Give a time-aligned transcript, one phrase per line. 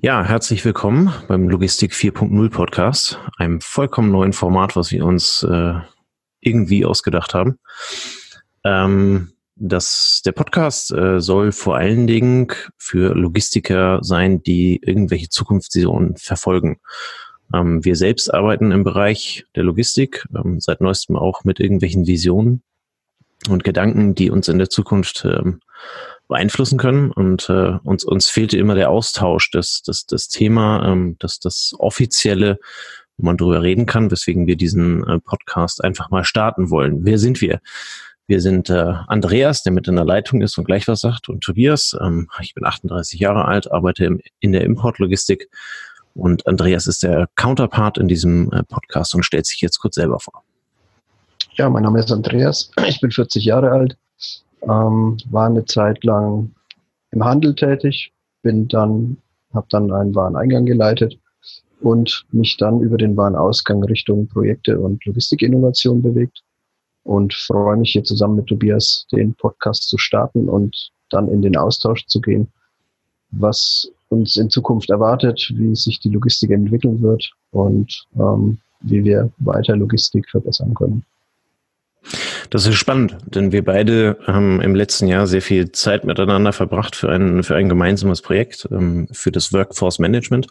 [0.00, 5.74] Ja, herzlich willkommen beim Logistik 4.0 Podcast, einem vollkommen neuen Format, was wir uns äh,
[6.38, 7.58] irgendwie ausgedacht haben.
[8.62, 16.16] Ähm, das, der Podcast äh, soll vor allen Dingen für Logistiker sein, die irgendwelche Zukunftsvisionen
[16.16, 16.78] verfolgen.
[17.52, 22.62] Ähm, wir selbst arbeiten im Bereich der Logistik, ähm, seit neuestem auch mit irgendwelchen Visionen
[23.48, 25.60] und Gedanken, die uns in der Zukunft ähm,
[26.28, 27.10] beeinflussen können.
[27.10, 31.74] Und äh, uns, uns fehlte immer der Austausch, das, das, das Thema, ähm, das, das
[31.78, 32.58] offizielle,
[33.16, 37.04] wo man drüber reden kann, weswegen wir diesen äh, Podcast einfach mal starten wollen.
[37.04, 37.60] Wer sind wir?
[38.26, 41.42] Wir sind äh, Andreas, der mit in der Leitung ist und gleich was sagt, und
[41.42, 41.96] Tobias.
[42.00, 45.48] Ähm, ich bin 38 Jahre alt, arbeite im, in der Importlogistik
[46.14, 50.20] und Andreas ist der Counterpart in diesem äh, Podcast und stellt sich jetzt kurz selber
[50.20, 50.44] vor.
[51.58, 53.98] Ja, mein Name ist Andreas, ich bin 40 Jahre alt,
[54.62, 56.52] ähm, war eine Zeit lang
[57.10, 58.12] im Handel tätig,
[58.42, 59.16] bin dann,
[59.52, 61.18] habe dann einen Wareneingang geleitet
[61.80, 66.44] und mich dann über den Warenausgang Richtung Projekte und Logistikinnovation bewegt
[67.02, 71.56] und freue mich hier zusammen mit Tobias den Podcast zu starten und dann in den
[71.56, 72.46] Austausch zu gehen,
[73.32, 79.32] was uns in Zukunft erwartet, wie sich die Logistik entwickeln wird und ähm, wie wir
[79.38, 81.04] weiter Logistik verbessern können.
[82.50, 86.96] Das ist spannend, denn wir beide haben im letzten Jahr sehr viel Zeit miteinander verbracht
[86.96, 90.46] für ein, für ein gemeinsames Projekt, ähm, für das Workforce Management,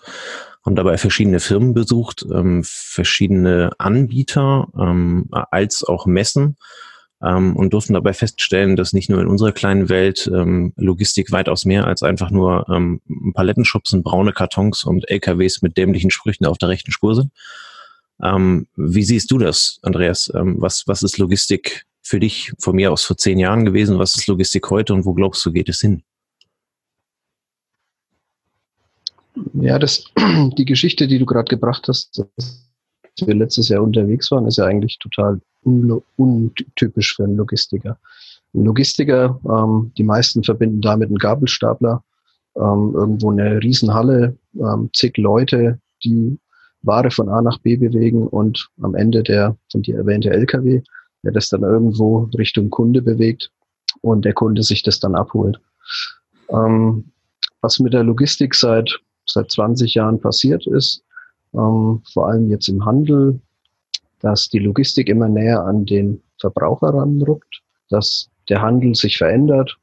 [0.64, 6.58] haben dabei verschiedene Firmen besucht, ähm, verschiedene Anbieter ähm, als auch Messen
[7.20, 10.30] und durften dabei feststellen, dass nicht nur in unserer kleinen Welt
[10.76, 12.68] Logistik weitaus mehr als einfach nur
[13.34, 17.32] Palettenschubs und braune Kartons und LKWs mit dämlichen Sprüchen auf der rechten Spur sind,
[18.24, 20.32] ähm, wie siehst du das, Andreas?
[20.34, 24.00] Ähm, was, was ist Logistik für dich von mir aus vor zehn Jahren gewesen?
[24.00, 26.04] Was ist Logistik heute und wo glaubst du, geht es hin?
[29.54, 30.06] Ja, das,
[30.58, 34.66] die Geschichte, die du gerade gebracht hast, dass wir letztes Jahr unterwegs waren, ist ja
[34.66, 38.00] eigentlich total un, untypisch für einen Logistiker.
[38.54, 42.04] Ein Logistiker, ähm, die meisten verbinden damit einen Gabelstapler,
[42.56, 46.40] ähm, irgendwo eine Riesenhalle, ähm, zig Leute, die
[46.88, 50.82] Ware von A nach B bewegen und am Ende der von dir erwähnte LKW,
[51.24, 53.52] der das dann irgendwo Richtung Kunde bewegt
[54.02, 55.60] und der Kunde sich das dann abholt.
[56.50, 57.12] Ähm,
[57.62, 61.04] was mit der Logistik seit, seit 20 Jahren passiert ist,
[61.54, 63.40] ähm, vor allem jetzt im Handel,
[64.20, 69.78] dass die Logistik immer näher an den Verbraucher ranrückt, dass der Handel sich verändert,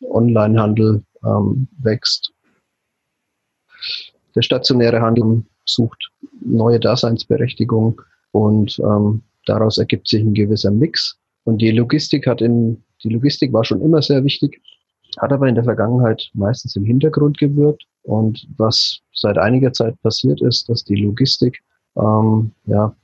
[0.00, 2.32] Onlinehandel ähm, wächst,
[4.34, 6.10] der stationäre Handel sucht
[6.40, 8.00] neue Daseinsberechtigung
[8.32, 11.18] und ähm, daraus ergibt sich ein gewisser Mix.
[11.44, 14.60] Und die Logistik hat in, die Logistik war schon immer sehr wichtig,
[15.18, 17.84] hat aber in der Vergangenheit meistens im Hintergrund gewirkt.
[18.02, 21.62] Und was seit einiger Zeit passiert ist, dass die Logistik
[21.96, 22.94] ähm, ja,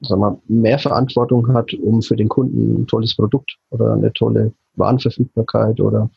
[0.00, 4.52] sagen wir, mehr Verantwortung hat, um für den Kunden ein tolles Produkt oder eine tolle
[4.74, 6.10] Warenverfügbarkeit oder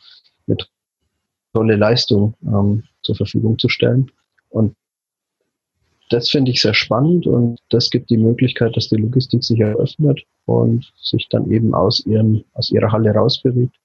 [0.48, 0.58] eine
[1.53, 4.12] tolle Leistung ähm, zur Verfügung zu stellen.
[4.50, 4.75] Und
[6.11, 10.22] das finde ich sehr spannend und das gibt die Möglichkeit, dass die Logistik sich eröffnet
[10.45, 13.75] und sich dann eben aus, ihren, aus ihrer Halle rausbewegt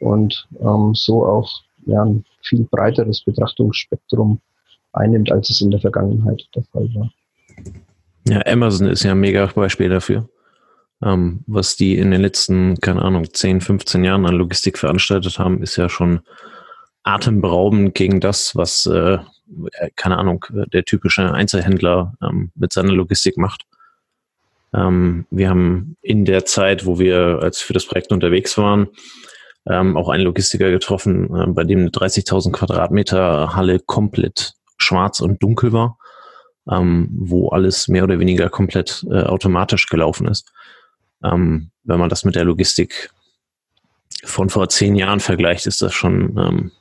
[0.00, 4.40] und ähm, so auch ja, ein viel breiteres Betrachtungsspektrum
[4.92, 7.10] einnimmt, als es in der Vergangenheit der Fall war.
[8.26, 10.28] Ja, Amazon ist ja ein mega Beispiel dafür.
[11.02, 15.62] Ähm, was die in den letzten, keine Ahnung, 10, 15 Jahren an Logistik veranstaltet haben,
[15.62, 16.20] ist ja schon
[17.02, 19.18] atemberaubend gegen das, was äh,
[19.96, 23.66] keine Ahnung, der typische Einzelhändler ähm, mit seiner Logistik macht.
[24.74, 28.88] Ähm, wir haben in der Zeit, wo wir als für das Projekt unterwegs waren,
[29.66, 35.42] ähm, auch einen Logistiker getroffen, äh, bei dem eine 30.000 Quadratmeter Halle komplett schwarz und
[35.42, 35.98] dunkel war,
[36.70, 40.52] ähm, wo alles mehr oder weniger komplett äh, automatisch gelaufen ist.
[41.22, 43.10] Ähm, wenn man das mit der Logistik
[44.24, 46.72] von vor zehn Jahren vergleicht, ist das schon ähm,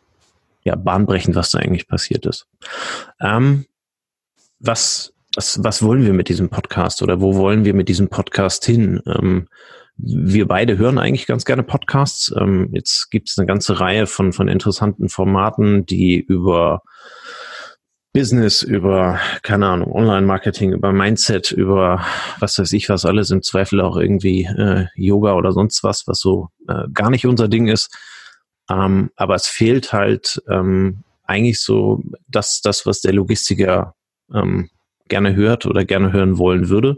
[0.64, 2.48] ja, bahnbrechend, was da eigentlich passiert ist.
[3.20, 3.66] Ähm,
[4.60, 8.66] was, was, was wollen wir mit diesem Podcast oder wo wollen wir mit diesem Podcast
[8.66, 9.02] hin?
[9.06, 9.48] Ähm,
[9.98, 12.34] wir beide hören eigentlich ganz gerne Podcasts.
[12.38, 16.82] Ähm, jetzt gibt es eine ganze Reihe von, von interessanten Formaten, die über
[18.14, 22.06] Business, über, keine Ahnung, Online-Marketing, über Mindset, über
[22.40, 26.20] was weiß ich was alles, im Zweifel auch irgendwie äh, Yoga oder sonst was, was
[26.20, 27.96] so äh, gar nicht unser Ding ist,
[28.70, 33.96] ähm, aber es fehlt halt ähm, eigentlich so das, das, was der Logistiker
[34.34, 34.70] ähm,
[35.08, 36.98] gerne hört oder gerne hören wollen würde.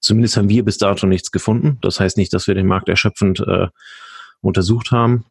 [0.00, 1.78] Zumindest haben wir bis dato nichts gefunden.
[1.80, 3.68] Das heißt nicht, dass wir den Markt erschöpfend äh,
[4.40, 5.24] untersucht haben.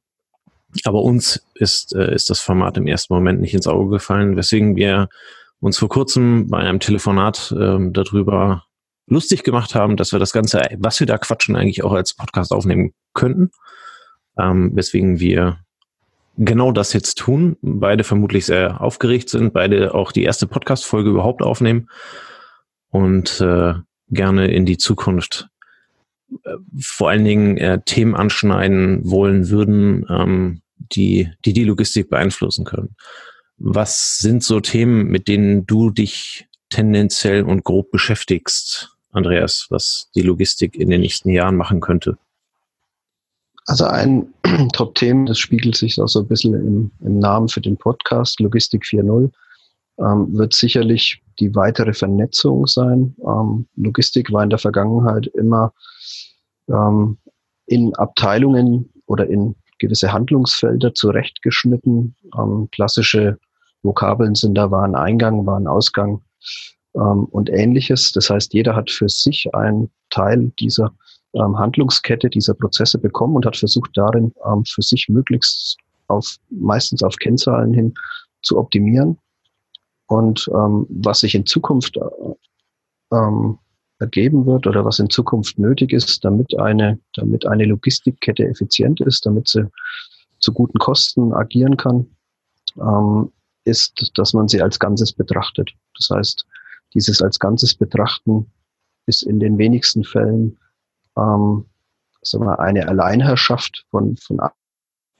[0.85, 4.75] Aber uns ist, äh, ist das Format im ersten Moment nicht ins Auge gefallen, weswegen
[4.75, 5.09] wir
[5.59, 8.63] uns vor kurzem bei einem Telefonat ähm, darüber
[9.07, 12.53] lustig gemacht haben, dass wir das Ganze, was wir da quatschen, eigentlich auch als Podcast
[12.53, 13.51] aufnehmen könnten.
[14.39, 15.59] Ähm, weswegen wir
[16.45, 17.57] genau das jetzt tun.
[17.61, 21.89] Beide vermutlich sehr aufgeregt sind, beide auch die erste Podcast-Folge überhaupt aufnehmen
[22.89, 23.73] und äh,
[24.09, 25.47] gerne in die Zukunft
[26.43, 32.65] äh, vor allen Dingen äh, Themen anschneiden wollen würden, ähm, die, die die Logistik beeinflussen
[32.65, 32.95] können.
[33.57, 40.21] Was sind so Themen, mit denen du dich tendenziell und grob beschäftigst, Andreas, was die
[40.21, 42.17] Logistik in den nächsten Jahren machen könnte?
[43.71, 44.27] Also ein
[44.73, 48.83] Top-Thema, das spiegelt sich auch so ein bisschen im, im Namen für den Podcast, Logistik
[48.83, 49.31] 4.0,
[49.97, 53.15] ähm, wird sicherlich die weitere Vernetzung sein.
[53.25, 55.71] Ähm, Logistik war in der Vergangenheit immer
[56.67, 57.17] ähm,
[57.65, 62.13] in Abteilungen oder in gewisse Handlungsfelder zurechtgeschnitten.
[62.37, 63.39] Ähm, klassische
[63.83, 66.21] Vokabeln sind da Wareneingang, Warenausgang
[66.95, 68.11] ähm, und ähnliches.
[68.11, 70.91] Das heißt, jeder hat für sich einen Teil dieser
[71.33, 77.03] ähm, Handlungskette, dieser Prozesse bekommen und hat versucht, darin ähm, für sich möglichst auf, meistens
[77.03, 77.93] auf Kennzahlen hin
[78.41, 79.17] zu optimieren.
[80.07, 83.57] Und ähm, was sich in Zukunft äh, ähm,
[83.99, 89.25] ergeben wird oder was in Zukunft nötig ist, damit eine, damit eine Logistikkette effizient ist,
[89.25, 89.69] damit sie
[90.39, 92.07] zu guten Kosten agieren kann,
[92.77, 93.31] ähm,
[93.63, 95.71] ist, dass man sie als Ganzes betrachtet.
[95.95, 96.45] Das heißt,
[96.93, 98.51] dieses als Ganzes betrachten
[99.05, 100.57] ist in den wenigsten Fällen
[101.17, 101.65] ähm,
[102.21, 104.39] sagen wir, eine Alleinherrschaft von, von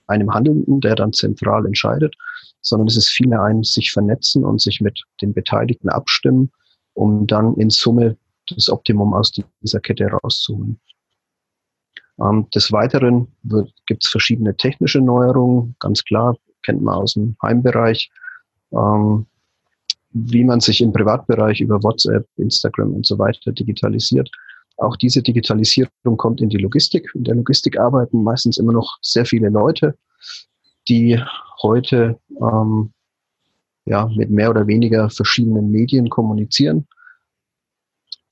[0.08, 2.16] einem Handelnden, der dann zentral entscheidet,
[2.62, 6.52] sondern es ist vielmehr ein sich vernetzen und sich mit den Beteiligten abstimmen,
[6.94, 8.18] um dann in Summe
[8.50, 10.80] das Optimum aus dieser Kette rauszuholen.
[12.20, 13.28] Ähm, des Weiteren
[13.86, 18.12] gibt es verschiedene technische Neuerungen, ganz klar, kennt man aus dem Heimbereich,
[18.72, 19.26] ähm,
[20.12, 24.30] wie man sich im Privatbereich über WhatsApp, Instagram und so weiter digitalisiert.
[24.82, 27.12] Auch diese Digitalisierung kommt in die Logistik.
[27.14, 29.96] In der Logistik arbeiten meistens immer noch sehr viele Leute,
[30.88, 31.22] die
[31.62, 32.92] heute ähm,
[33.86, 36.88] ja, mit mehr oder weniger verschiedenen Medien kommunizieren.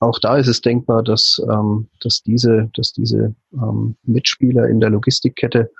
[0.00, 4.90] Auch da ist es denkbar, dass, ähm, dass diese, dass diese ähm, Mitspieler in der
[4.90, 5.70] Logistikkette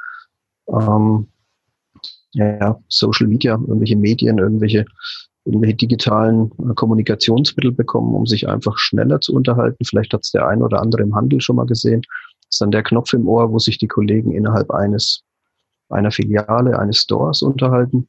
[0.69, 1.27] ähm,
[2.33, 4.85] ja, Social Media, irgendwelche Medien, irgendwelche
[5.51, 9.85] irgendwelche digitalen äh, Kommunikationsmittel bekommen, um sich einfach schneller zu unterhalten.
[9.85, 12.03] Vielleicht hat es der ein oder andere im Handel schon mal gesehen.
[12.03, 15.23] Das ist dann der Knopf im Ohr, wo sich die Kollegen innerhalb eines
[15.89, 18.09] einer Filiale, eines Stores unterhalten.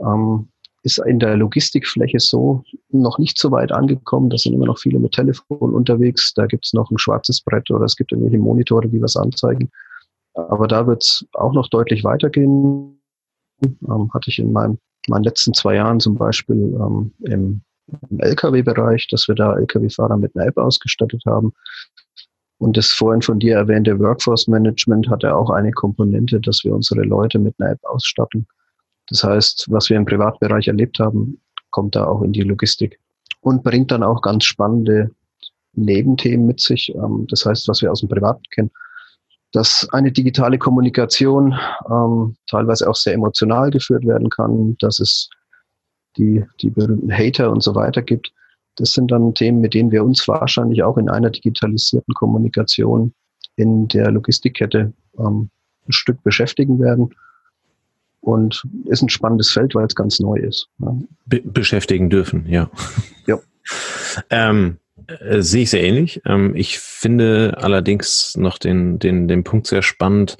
[0.00, 0.48] Ähm,
[0.82, 4.30] ist in der Logistikfläche so noch nicht so weit angekommen.
[4.30, 6.32] Da sind immer noch viele mit Telefon unterwegs.
[6.34, 9.70] Da gibt es noch ein schwarzes Brett oder es gibt irgendwelche Monitore, die was anzeigen.
[10.34, 13.00] Aber da wird es auch noch deutlich weitergehen.
[13.64, 17.60] Ähm, hatte ich in meinem meinen letzten zwei Jahren zum Beispiel ähm, im,
[18.10, 21.52] im Lkw-Bereich, dass wir da Lkw-Fahrer mit einer App ausgestattet haben.
[22.58, 26.74] Und das vorhin von dir erwähnte Workforce Management hat ja auch eine Komponente, dass wir
[26.74, 28.46] unsere Leute mit einer App ausstatten.
[29.08, 32.98] Das heißt, was wir im Privatbereich erlebt haben, kommt da auch in die Logistik
[33.40, 35.10] und bringt dann auch ganz spannende
[35.74, 36.94] Nebenthemen mit sich.
[36.94, 38.70] Ähm, das heißt, was wir aus dem Privaten kennen,
[39.56, 41.58] dass eine digitale Kommunikation
[41.90, 45.30] ähm, teilweise auch sehr emotional geführt werden kann, dass es
[46.18, 48.34] die, die berühmten Hater und so weiter gibt.
[48.74, 53.14] Das sind dann Themen, mit denen wir uns wahrscheinlich auch in einer digitalisierten Kommunikation
[53.56, 55.48] in der Logistikkette ähm,
[55.88, 57.14] ein Stück beschäftigen werden.
[58.20, 60.68] Und ist ein spannendes Feld, weil es ganz neu ist.
[61.24, 62.68] Be beschäftigen dürfen, ja.
[63.26, 63.38] Ja.
[64.28, 64.76] ähm,
[65.08, 66.20] äh, sehe ich sehr ähnlich.
[66.24, 70.36] Ähm, ich finde allerdings noch den, den, den Punkt sehr spannend,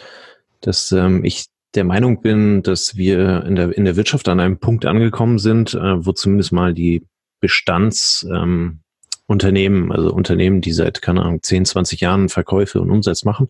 [0.61, 4.59] dass ähm, ich der Meinung bin, dass wir in der, in der Wirtschaft an einem
[4.59, 7.07] Punkt angekommen sind, äh, wo zumindest mal die
[7.41, 13.49] Bestandsunternehmen, ähm, also Unternehmen, die seit, keine Ahnung, 10, 20 Jahren Verkäufe und Umsatz machen,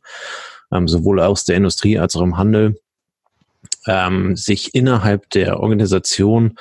[0.73, 2.80] ähm, sowohl aus der Industrie als auch im Handel,
[3.87, 6.56] ähm, sich innerhalb der Organisation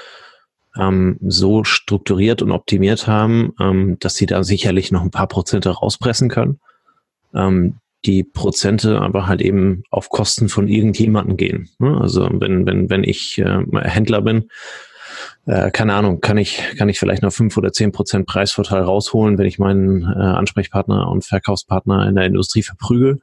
[0.79, 5.69] ähm, so strukturiert und optimiert haben, ähm, dass sie da sicherlich noch ein paar Prozente
[5.69, 6.59] rauspressen können.
[7.33, 11.69] Ähm, die Prozente aber halt eben auf Kosten von irgendjemanden gehen.
[11.79, 11.99] Ne?
[11.99, 14.49] Also wenn, wenn, wenn ich äh, Händler bin,
[15.45, 19.37] äh, keine Ahnung, kann ich, kann ich vielleicht noch fünf oder zehn Prozent Preisvorteil rausholen,
[19.37, 23.21] wenn ich meinen äh, Ansprechpartner und Verkaufspartner in der Industrie verprügel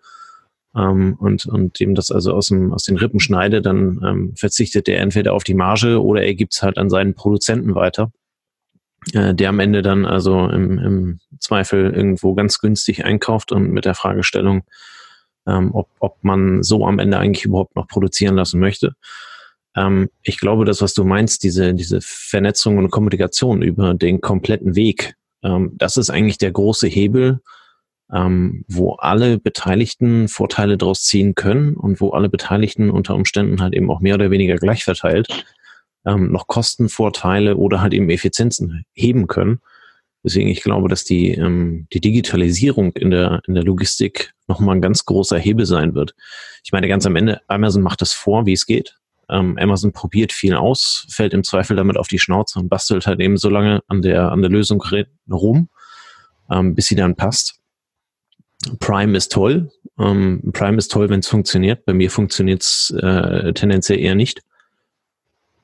[0.76, 4.88] ähm, und, und dem das also aus, dem, aus den Rippen schneide, dann ähm, verzichtet
[4.88, 8.10] er entweder auf die Marge oder er gibt es halt an seinen Produzenten weiter,
[9.12, 13.84] äh, der am Ende dann also im, im Zweifel irgendwo ganz günstig einkauft und mit
[13.84, 14.62] der Fragestellung,
[15.46, 18.94] ähm, ob, ob man so am Ende eigentlich überhaupt noch produzieren lassen möchte.
[19.76, 24.74] Ähm, ich glaube, das, was du meinst, diese, diese Vernetzung und Kommunikation über den kompletten
[24.74, 27.40] Weg, ähm, das ist eigentlich der große Hebel,
[28.12, 33.74] ähm, wo alle Beteiligten Vorteile daraus ziehen können und wo alle Beteiligten unter Umständen halt
[33.74, 35.28] eben auch mehr oder weniger gleich verteilt
[36.04, 39.60] ähm, noch Kostenvorteile oder halt eben Effizienzen heben können.
[40.24, 44.82] Deswegen, ich glaube, dass die, ähm, die Digitalisierung in der, in der Logistik nochmal ein
[44.82, 46.14] ganz großer Hebel sein wird.
[46.64, 48.96] Ich meine, ganz am Ende, Amazon macht es vor, wie es geht.
[49.28, 53.20] Ähm, Amazon probiert viel aus, fällt im Zweifel damit auf die Schnauze und bastelt halt
[53.20, 54.82] eben so lange an der, an der Lösung
[55.30, 55.68] rum,
[56.50, 57.61] ähm, bis sie dann passt.
[58.80, 59.70] Prime ist toll.
[59.98, 61.84] Ähm, Prime ist toll, wenn es funktioniert.
[61.84, 64.42] Bei mir funktioniert es äh, tendenziell eher nicht.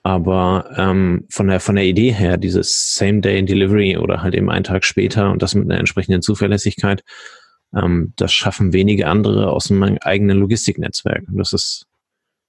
[0.02, 4.85] Aber ähm, von, der, von der Idee her, dieses Same-Day-Delivery oder halt eben einen Tag
[4.85, 7.02] später und das mit einer entsprechenden Zuverlässigkeit,
[7.75, 11.25] ähm, das schaffen wenige andere aus dem eigenen Logistiknetzwerk.
[11.28, 11.87] Und das ist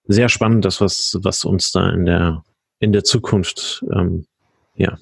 [0.06, 2.44] sehr spannend, das, was, was uns da in der,
[2.80, 4.26] in der Zukunft ähm,
[4.76, 4.98] ja,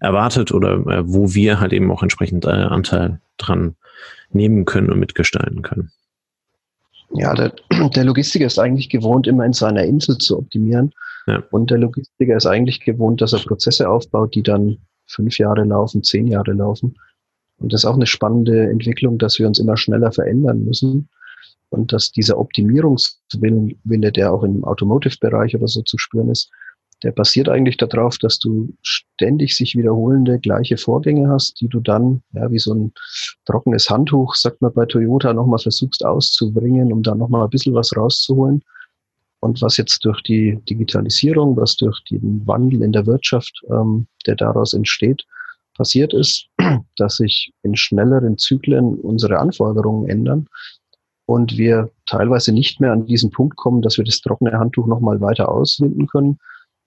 [0.00, 3.76] erwartet oder äh, wo wir halt eben auch entsprechend äh, Anteil dran
[4.34, 5.90] nehmen können und mitgestalten können.
[7.14, 7.52] Ja, der,
[7.94, 10.92] der Logistiker ist eigentlich gewohnt, immer in seiner Insel zu optimieren.
[11.26, 11.42] Ja.
[11.50, 16.02] Und der Logistiker ist eigentlich gewohnt, dass er Prozesse aufbaut, die dann fünf Jahre laufen,
[16.02, 16.96] zehn Jahre laufen.
[17.58, 21.08] Und das ist auch eine spannende Entwicklung, dass wir uns immer schneller verändern müssen
[21.70, 26.50] und dass dieser Optimierungswille, der auch im Automotive-Bereich oder so zu spüren ist,
[27.02, 32.22] der basiert eigentlich darauf, dass du ständig sich wiederholende gleiche Vorgänge hast, die du dann,
[32.32, 32.92] ja, wie so ein
[33.44, 37.96] trockenes Handtuch, sagt man bei Toyota, nochmal versuchst auszubringen, um da nochmal ein bisschen was
[37.96, 38.62] rauszuholen.
[39.40, 44.36] Und was jetzt durch die Digitalisierung, was durch den Wandel in der Wirtschaft, ähm, der
[44.36, 45.24] daraus entsteht,
[45.74, 46.46] passiert ist,
[46.96, 50.46] dass sich in schnelleren Zyklen unsere Anforderungen ändern
[51.26, 55.20] und wir teilweise nicht mehr an diesen Punkt kommen, dass wir das trockene Handtuch nochmal
[55.20, 56.38] weiter auswinden können,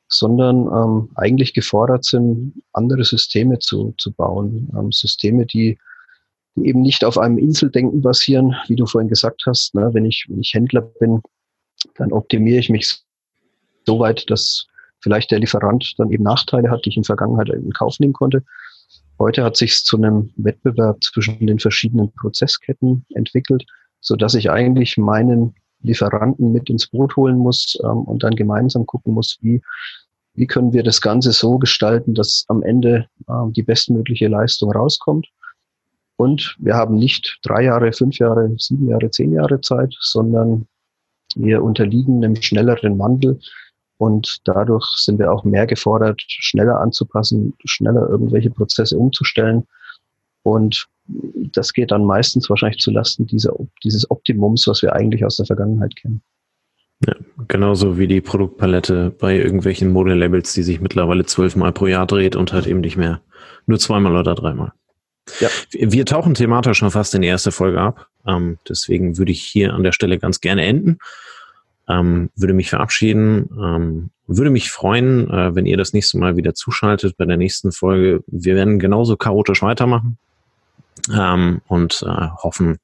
[0.07, 4.71] sondern ähm, eigentlich gefordert sind, andere Systeme zu, zu bauen.
[4.77, 5.77] Ähm, Systeme, die,
[6.55, 9.73] die eben nicht auf einem Inseldenken basieren, wie du vorhin gesagt hast.
[9.75, 9.89] Ne?
[9.93, 11.21] Wenn, ich, wenn ich Händler bin,
[11.95, 12.99] dann optimiere ich mich
[13.85, 14.67] so weit, dass
[14.99, 18.43] vielleicht der Lieferant dann eben Nachteile hat, die ich in Vergangenheit in Kauf nehmen konnte.
[19.19, 23.65] Heute hat sich zu einem Wettbewerb zwischen den verschiedenen Prozessketten entwickelt,
[24.01, 28.85] so dass ich eigentlich meinen Lieferanten mit ins Boot holen muss ähm, und dann gemeinsam
[28.85, 29.61] gucken muss, wie,
[30.33, 35.27] wie können wir das Ganze so gestalten, dass am Ende ähm, die bestmögliche Leistung rauskommt.
[36.17, 40.67] Und wir haben nicht drei Jahre, fünf Jahre, sieben Jahre, zehn Jahre Zeit, sondern
[41.35, 43.39] wir unterliegen einem schnelleren Wandel
[43.97, 49.65] und dadurch sind wir auch mehr gefordert, schneller anzupassen, schneller irgendwelche Prozesse umzustellen.
[50.43, 55.45] Und das geht dann meistens wahrscheinlich zulasten dieser, dieses Optimums, was wir eigentlich aus der
[55.45, 56.21] Vergangenheit kennen.
[57.05, 57.13] Ja,
[57.47, 62.53] genauso wie die Produktpalette bei irgendwelchen Modelabels, die sich mittlerweile zwölfmal pro Jahr dreht und
[62.53, 63.21] halt eben nicht mehr
[63.65, 64.71] nur zweimal oder dreimal.
[65.39, 65.49] Ja.
[65.71, 68.07] Wir tauchen thematisch schon fast in die erste Folge ab.
[68.25, 70.99] Ähm, deswegen würde ich hier an der Stelle ganz gerne enden.
[71.87, 73.49] Ähm, würde mich verabschieden.
[73.51, 77.71] Ähm, würde mich freuen, äh, wenn ihr das nächste Mal wieder zuschaltet bei der nächsten
[77.71, 78.23] Folge.
[78.27, 80.17] Wir werden genauso chaotisch weitermachen
[81.13, 82.79] ähm, und äh, hoffen,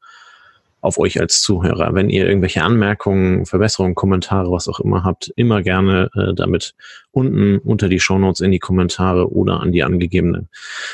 [0.81, 1.93] auf euch als Zuhörer.
[1.93, 6.73] Wenn ihr irgendwelche Anmerkungen, Verbesserungen, Kommentare, was auch immer habt, immer gerne äh, damit
[7.11, 10.47] unten unter die Shownotes in die Kommentare oder an die angegebene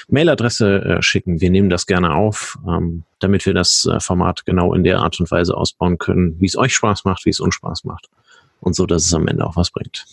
[0.10, 1.40] Mailadresse äh, schicken.
[1.40, 5.20] Wir nehmen das gerne auf, ähm, damit wir das äh, Format genau in der Art
[5.20, 8.10] und Weise ausbauen können, wie es euch Spaß macht, wie es uns Spaß macht
[8.60, 10.06] und so, dass es am Ende auch was bringt.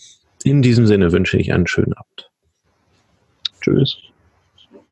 [0.45, 2.29] In diesem Sinne wünsche ich einen schönen Abend.
[3.61, 3.97] Tschüss.